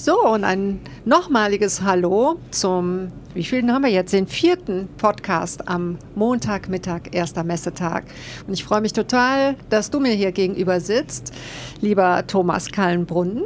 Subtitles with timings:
[0.00, 4.12] So, und ein nochmaliges Hallo zum, wie vielen haben wir jetzt?
[4.12, 8.04] Den vierten Podcast am Montagmittag, erster Messetag.
[8.46, 11.32] Und ich freue mich total, dass du mir hier gegenüber sitzt,
[11.80, 13.42] lieber Thomas Kallenbrunnen,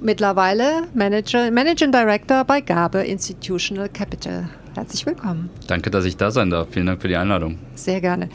[0.00, 4.48] mittlerweile Manager, Managing Director bei Gabe Institutional Capital.
[4.76, 5.50] Herzlich willkommen.
[5.66, 6.68] Danke, dass ich da sein darf.
[6.70, 7.58] Vielen Dank für die Einladung.
[7.74, 8.28] Sehr gerne.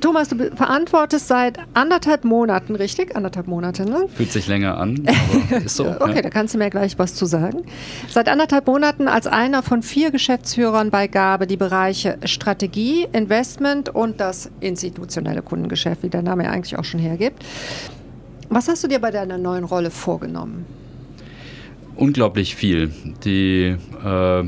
[0.00, 3.16] Thomas, du verantwortest seit anderthalb Monaten, richtig?
[3.16, 4.06] Anderthalb Monate, ne?
[4.14, 5.02] Fühlt sich länger an,
[5.50, 5.86] aber ist so.
[5.86, 6.22] okay, ja.
[6.22, 7.64] da kannst du mir gleich was zu sagen.
[8.06, 14.20] Seit anderthalb Monaten als einer von vier Geschäftsführern bei Gabe die Bereiche Strategie, Investment und
[14.20, 17.42] das institutionelle Kundengeschäft, wie der Name ja eigentlich auch schon hergibt.
[18.50, 20.66] Was hast du dir bei deiner neuen Rolle vorgenommen?
[21.96, 22.92] Unglaublich viel.
[23.24, 24.44] Die äh,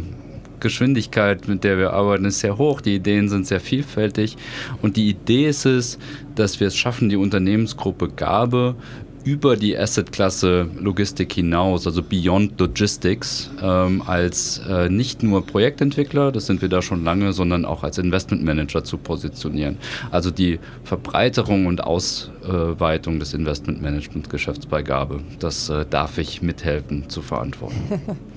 [0.61, 2.81] Geschwindigkeit, mit der wir arbeiten, ist sehr hoch.
[2.81, 4.37] Die Ideen sind sehr vielfältig.
[4.83, 5.99] Und die Idee ist es,
[6.35, 8.77] dass wir es schaffen, die Unternehmensgruppe Gabe
[9.25, 16.47] über die Assetklasse Logistik hinaus, also Beyond Logistics, ähm, als äh, nicht nur Projektentwickler, das
[16.47, 19.77] sind wir da schon lange, sondern auch als Investmentmanager zu positionieren.
[20.11, 27.23] Also die Verbreiterung und Ausweitung des Investmentmanagement-Geschäfts bei Gabe, das äh, darf ich mithelfen zu
[27.23, 27.77] verantworten.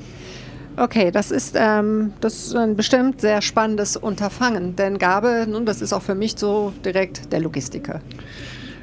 [0.76, 5.82] Okay, das ist, ähm, das ist ein bestimmt sehr spannendes Unterfangen, denn Gabe, nun, das
[5.82, 8.02] ist auch für mich so direkt der Logistiker.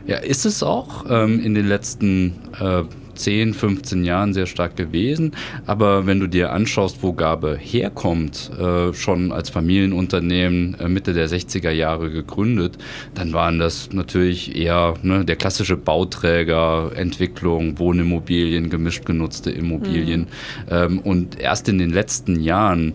[0.07, 2.85] Ja, ist es auch ähm, in den letzten äh,
[3.23, 5.33] 10, 15 Jahren sehr stark gewesen.
[5.67, 11.29] Aber wenn du dir anschaust, wo Gabe herkommt, äh, schon als Familienunternehmen äh, Mitte der
[11.29, 12.79] 60er Jahre gegründet,
[13.15, 20.21] dann waren das natürlich eher ne, der klassische Bauträger, Entwicklung, Wohnimmobilien, gemischt genutzte Immobilien.
[20.21, 20.27] Mhm.
[20.71, 22.95] Ähm, und erst in den letzten Jahren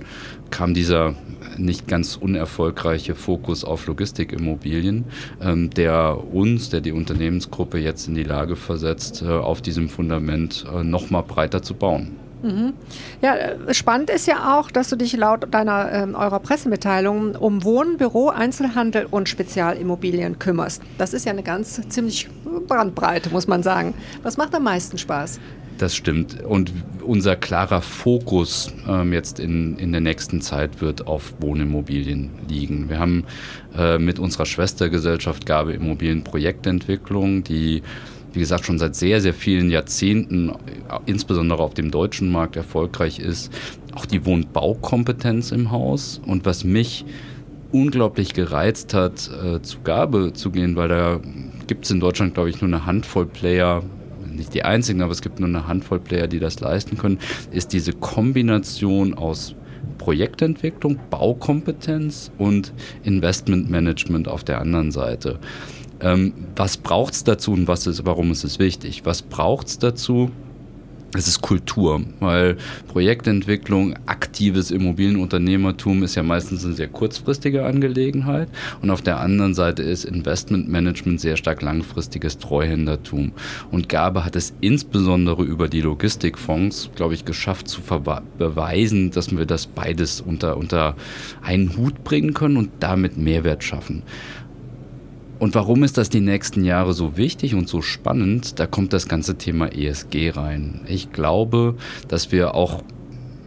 [0.52, 1.16] kam dieser
[1.58, 5.06] nicht ganz unerfolgreiche Fokus auf Logistikimmobilien,
[5.42, 10.66] ähm, der uns, der die Unternehmensgruppe jetzt in die Lage versetzt, äh, auf diesem Fundament
[10.74, 12.12] äh, noch mal breiter zu bauen.
[12.46, 12.74] Mhm.
[13.22, 17.64] Ja, äh, spannend ist ja auch, dass du dich laut deiner ähm, eurer Pressemitteilung um
[17.64, 20.84] Wohnen, Büro, Einzelhandel und Spezialimmobilien kümmerst.
[20.98, 22.30] Das ist ja eine ganz ziemlich
[22.68, 23.96] Brandbreite, muss man sagen.
[24.22, 25.40] Was macht am meisten Spaß?
[25.78, 26.42] Das stimmt.
[26.44, 26.72] Und
[27.02, 32.90] unser klarer Fokus ähm, jetzt in, in der nächsten Zeit wird auf Wohnimmobilien liegen.
[32.90, 33.26] Wir haben
[33.78, 37.84] äh, mit unserer Schwestergesellschaft Gabe Immobilien Projektentwicklung, die
[38.32, 40.52] wie gesagt schon seit sehr, sehr vielen Jahrzehnten,
[41.06, 43.52] insbesondere auf dem deutschen Markt erfolgreich ist,
[43.96, 46.20] auch die Wohnbaukompetenz im Haus.
[46.26, 47.06] Und was mich
[47.72, 51.20] unglaublich gereizt hat, äh, zu Gabe zu gehen, weil da
[51.68, 53.84] gibt es in Deutschland, glaube ich, nur eine Handvoll Player,
[54.36, 57.20] nicht die einzigen, aber es gibt nur eine Handvoll Player, die das leisten können,
[57.52, 59.56] ist diese Kombination aus
[59.98, 65.40] Projektentwicklung, Baukompetenz und Investmentmanagement auf der anderen Seite.
[66.02, 69.06] Ähm, was braucht es dazu und was ist, warum ist es wichtig?
[69.06, 70.32] Was braucht es dazu?
[71.18, 78.50] Es ist Kultur, weil Projektentwicklung, aktives Immobilienunternehmertum ist ja meistens eine sehr kurzfristige Angelegenheit
[78.82, 83.32] und auf der anderen Seite ist Investmentmanagement sehr stark langfristiges Treuhändertum.
[83.72, 87.82] Und Gabe hat es insbesondere über die Logistikfonds, glaube ich, geschafft zu
[88.38, 90.96] beweisen, dass wir das beides unter, unter
[91.42, 94.04] einen Hut bringen können und damit Mehrwert schaffen.
[95.46, 98.60] Und warum ist das die nächsten Jahre so wichtig und so spannend?
[98.60, 100.82] Da kommt das ganze Thema ESG rein.
[100.88, 101.76] Ich glaube,
[102.08, 102.82] dass wir auch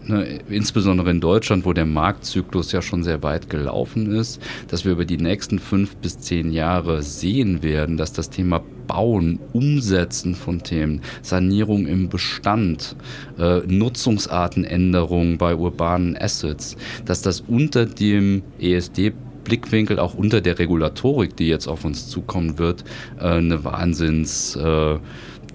[0.06, 4.92] Ne, insbesondere in Deutschland, wo der Marktzyklus ja schon sehr weit gelaufen ist, dass wir
[4.92, 10.62] über die nächsten fünf bis zehn Jahre sehen werden, dass das Thema Bauen, Umsetzen von
[10.62, 12.97] Themen, Sanierung im Bestand,
[13.38, 19.12] äh, Nutzungsartenänderungen bei urbanen Assets, dass das unter dem ESD
[19.48, 22.84] Blickwinkel auch unter der Regulatorik, die jetzt auf uns zukommen wird,
[23.19, 24.98] äh, eine Wahnsinns äh,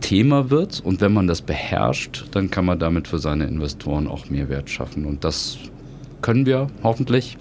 [0.02, 0.82] Thema wird.
[0.84, 5.06] Und wenn man das beherrscht, dann kann man damit für seine Investoren auch Mehrwert schaffen.
[5.06, 5.58] Und das
[6.22, 7.38] können wir hoffentlich.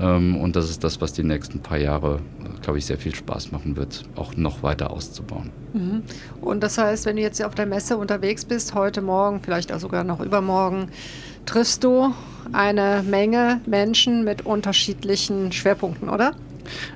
[0.00, 2.20] Ähm, und das ist das, was die nächsten paar Jahre,
[2.62, 5.50] glaube ich, sehr viel Spaß machen wird, auch noch weiter auszubauen.
[5.74, 6.02] Mhm.
[6.40, 9.80] Und das heißt, wenn du jetzt auf der Messe unterwegs bist, heute Morgen, vielleicht auch
[9.80, 10.88] sogar noch übermorgen,
[11.46, 12.14] triffst du
[12.52, 16.34] eine Menge Menschen mit unterschiedlichen Schwerpunkten, oder?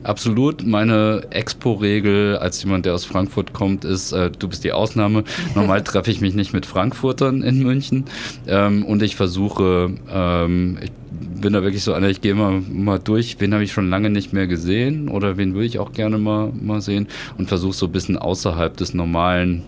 [0.03, 0.67] Absolut.
[0.67, 5.25] Meine Expo-Regel als jemand, der aus Frankfurt kommt, ist, äh, du bist die Ausnahme.
[5.55, 8.05] Normal treffe ich mich nicht mit Frankfurtern in München.
[8.47, 10.93] Ähm, und ich versuche, ähm, ich
[11.41, 14.11] bin da wirklich so einer, ich gehe immer mal durch, wen habe ich schon lange
[14.11, 17.07] nicht mehr gesehen oder wen würde ich auch gerne mal, mal sehen
[17.39, 19.63] und versuche so ein bisschen außerhalb des Normalen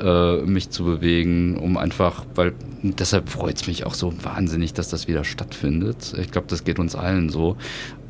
[0.00, 4.88] äh, mich zu bewegen, um einfach, weil deshalb freut es mich auch so wahnsinnig, dass
[4.88, 6.14] das wieder stattfindet.
[6.18, 7.56] Ich glaube, das geht uns allen so,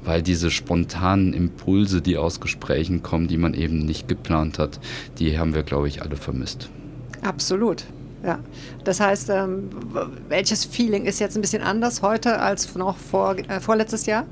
[0.09, 4.81] weil diese spontanen Impulse, die aus Gesprächen kommen, die man eben nicht geplant hat,
[5.19, 6.71] die haben wir, glaube ich, alle vermisst.
[7.21, 7.85] Absolut.
[8.25, 8.39] Ja,
[8.85, 9.69] das heißt, ähm,
[10.31, 14.25] welches Feeling ist jetzt ein bisschen anders heute als noch vor, äh, vorletztes Jahr?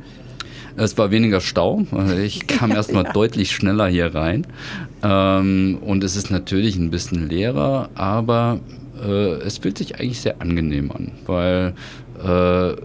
[0.79, 1.85] Es war weniger Stau.
[2.25, 3.13] Ich kam erstmal ja.
[3.13, 4.47] deutlich schneller hier rein.
[5.03, 8.61] Ähm, und es ist natürlich ein bisschen leerer, aber
[9.05, 11.75] äh, es fühlt sich eigentlich sehr angenehm an, weil
[12.25, 12.77] äh,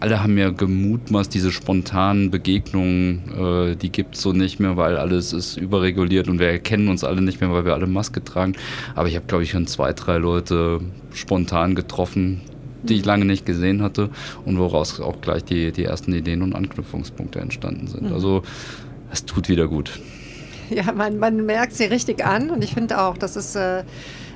[0.00, 4.96] alle haben ja gemutmaßt, diese spontanen Begegnungen, äh, die gibt es so nicht mehr, weil
[4.96, 8.54] alles ist überreguliert und wir erkennen uns alle nicht mehr, weil wir alle Maske tragen.
[8.94, 10.80] Aber ich habe, glaube ich, schon zwei, drei Leute
[11.12, 12.42] spontan getroffen,
[12.82, 13.06] die ich mhm.
[13.06, 14.10] lange nicht gesehen hatte
[14.44, 18.08] und woraus auch gleich die, die ersten Ideen und Anknüpfungspunkte entstanden sind.
[18.08, 18.12] Mhm.
[18.12, 18.42] Also
[19.10, 19.98] es tut wieder gut.
[20.70, 23.84] Ja, man, man merkt sie richtig an und ich finde auch, das ist, äh,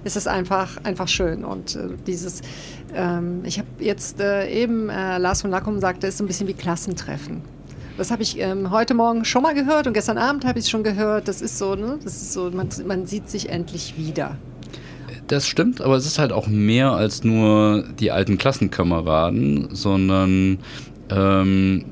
[0.05, 1.45] ist es einfach, einfach schön.
[1.45, 2.43] Und äh, dieses,
[2.95, 6.55] ähm, ich habe jetzt äh, eben, äh, Lars von Lackum sagte, ist ein bisschen wie
[6.55, 7.43] Klassentreffen.
[7.99, 10.71] Das habe ich ähm, heute Morgen schon mal gehört und gestern Abend habe ich es
[10.71, 11.29] schon gehört.
[11.29, 11.99] Das ist so, ne?
[12.03, 14.37] das ist so, man, man sieht sich endlich wieder.
[15.29, 20.59] Das stimmt, aber es ist halt auch mehr als nur die alten Klassenkameraden, sondern
[21.11, 21.85] ähm,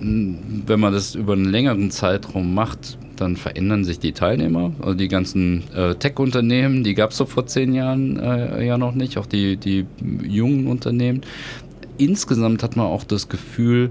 [0.00, 4.72] wenn man das über einen längeren Zeitraum macht, dann verändern sich die Teilnehmer.
[4.80, 8.94] Also die ganzen äh, Tech-Unternehmen, die gab es so vor zehn Jahren äh, ja noch
[8.94, 9.86] nicht, auch die, die
[10.22, 11.20] jungen Unternehmen.
[11.98, 13.90] Insgesamt hat man auch das Gefühl,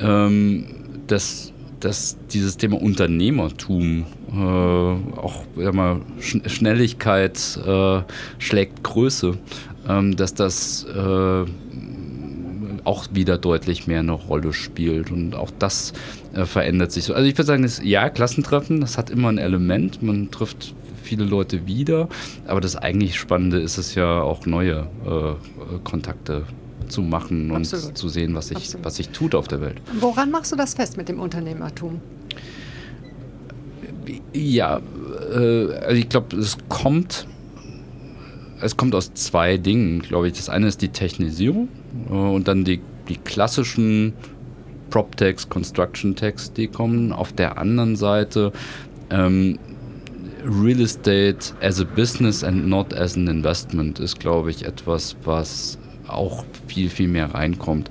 [0.00, 0.64] ähm,
[1.06, 8.00] dass, dass dieses Thema Unternehmertum äh, auch mal, Sch Schnelligkeit äh,
[8.38, 9.36] schlägt Größe,
[9.88, 11.44] ähm, dass das äh,
[12.84, 15.10] auch wieder deutlich mehr eine Rolle spielt.
[15.10, 15.92] Und auch das
[16.34, 17.14] äh, verändert sich so.
[17.14, 20.02] Also ich würde sagen, das, ja, Klassentreffen, das hat immer ein Element.
[20.02, 22.08] Man trifft viele Leute wieder.
[22.46, 26.44] Aber das eigentlich Spannende ist es ja auch neue äh, Kontakte
[26.88, 27.96] zu machen und Absolut.
[27.96, 29.80] zu sehen, was sich, was sich tut auf der Welt.
[30.00, 32.00] Woran machst du das fest mit dem Unternehmertum?
[34.32, 34.80] Ja,
[35.32, 37.26] äh, also ich glaube, es kommt
[38.64, 40.34] es kommt aus zwei Dingen, glaube ich.
[40.34, 41.68] Das eine ist die Technisierung
[42.08, 44.14] äh, und dann die, die klassischen
[44.90, 47.12] PropTechs, Construction Techs, die kommen.
[47.12, 48.52] Auf der anderen Seite
[49.10, 49.58] ähm,
[50.44, 55.78] Real Estate as a business and not as an investment ist, glaube ich, etwas, was
[56.06, 57.90] auch viel, viel mehr reinkommt.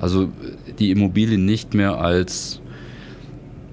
[0.00, 0.30] Also
[0.78, 2.60] die Immobilie nicht mehr als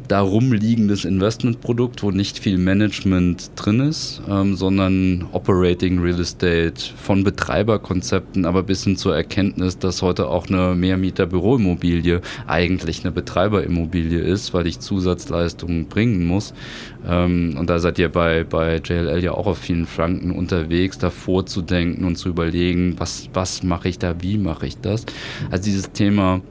[0.07, 7.23] darum liegendes Investmentprodukt, wo nicht viel Management drin ist, ähm, sondern Operating Real Estate von
[7.23, 14.53] Betreiberkonzepten, aber bis hin zur Erkenntnis, dass heute auch eine Mehrmieter-Büroimmobilie eigentlich eine Betreiberimmobilie ist,
[14.53, 16.53] weil ich Zusatzleistungen bringen muss.
[17.07, 21.09] Ähm, und da seid ihr bei, bei JLL ja auch auf vielen Flanken unterwegs, da
[21.09, 25.05] vorzudenken und zu überlegen, was, was mache ich da, wie mache ich das.
[25.49, 26.41] Also dieses Thema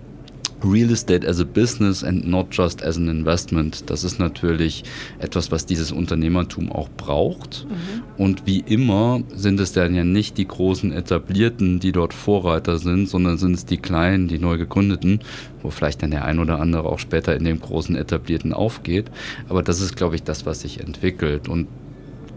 [0.64, 3.90] Real Estate as a Business and not just as an Investment.
[3.90, 4.84] Das ist natürlich
[5.18, 7.66] etwas, was dieses Unternehmertum auch braucht.
[7.68, 8.02] Mhm.
[8.16, 13.08] Und wie immer sind es dann ja nicht die großen Etablierten, die dort Vorreiter sind,
[13.08, 15.20] sondern sind es die kleinen, die neu gegründeten,
[15.62, 19.10] wo vielleicht dann der ein oder andere auch später in dem großen Etablierten aufgeht.
[19.48, 21.48] Aber das ist, glaube ich, das, was sich entwickelt.
[21.48, 21.68] Und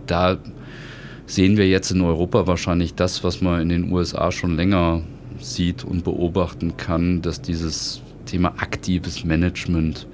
[0.07, 0.38] da
[1.27, 5.01] sehen wir jetzt in Europa wahrscheinlich das, was man in den USA schon länger
[5.39, 10.07] sieht und beobachten kann, dass dieses Thema aktives Management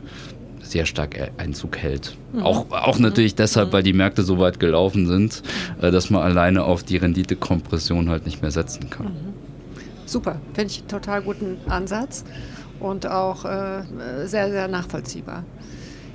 [0.71, 2.15] sehr stark Einzug hält.
[2.33, 2.43] Mhm.
[2.43, 3.73] Auch, auch natürlich deshalb, mhm.
[3.73, 5.43] weil die Märkte so weit gelaufen sind,
[5.81, 9.07] äh, dass man alleine auf die Renditekompression halt nicht mehr setzen kann.
[9.07, 9.33] Mhm.
[10.05, 12.25] Super, finde ich einen total guten Ansatz
[12.79, 13.83] und auch äh,
[14.25, 15.43] sehr, sehr nachvollziehbar.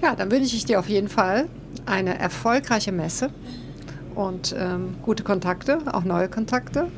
[0.02, 1.46] Ja, dann wünsche ich dir auf jeden Fall
[1.86, 3.30] eine erfolgreiche Messe
[4.14, 6.88] und ähm, gute Kontakte, auch neue Kontakte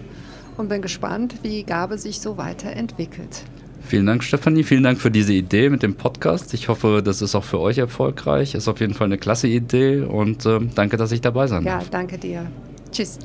[0.57, 3.45] und bin gespannt, wie Gabe sich so weiterentwickelt.
[3.89, 4.65] Vielen Dank, Stefanie.
[4.65, 6.53] Vielen Dank für diese Idee mit dem Podcast.
[6.53, 8.55] Ich hoffe, das ist auch für euch erfolgreich.
[8.55, 11.85] Ist auf jeden Fall eine klasse Idee und äh, danke, dass ich dabei sein darf.
[11.85, 12.47] Ja, danke dir.
[12.93, 13.19] Tschüss.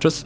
[0.00, 0.24] Tschüss.